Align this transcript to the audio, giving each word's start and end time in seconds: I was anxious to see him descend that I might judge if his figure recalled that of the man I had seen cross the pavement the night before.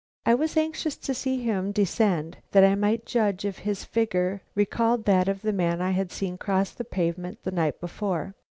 I 0.25 0.33
was 0.33 0.57
anxious 0.57 0.95
to 0.97 1.13
see 1.13 1.43
him 1.43 1.71
descend 1.71 2.37
that 2.53 2.63
I 2.63 2.73
might 2.73 3.05
judge 3.05 3.45
if 3.45 3.59
his 3.59 3.83
figure 3.85 4.41
recalled 4.55 5.05
that 5.05 5.27
of 5.29 5.43
the 5.43 5.53
man 5.53 5.79
I 5.79 5.91
had 5.91 6.11
seen 6.11 6.39
cross 6.39 6.71
the 6.71 6.83
pavement 6.83 7.43
the 7.43 7.51
night 7.51 7.79
before. 7.79 8.33